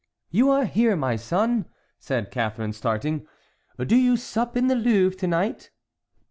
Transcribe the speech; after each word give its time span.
"You 0.31 0.59
here, 0.61 0.95
my 0.95 1.15
son!" 1.15 1.67
said 1.99 2.31
Catharine, 2.31 2.73
starting. 2.73 3.27
"Do 3.77 3.95
you 3.95 4.17
sup 4.17 4.57
in 4.57 4.65
the 4.65 4.73
Louvre 4.73 5.15
to 5.19 5.27
night?" 5.27 5.69